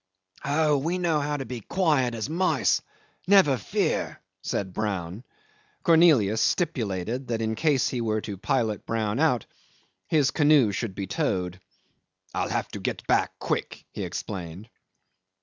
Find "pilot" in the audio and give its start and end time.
8.35-8.83